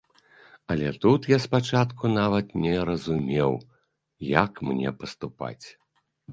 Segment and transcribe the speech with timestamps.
[0.75, 3.51] Але тут я спачатку нават не разумеў,
[4.33, 5.65] як мне паступаць.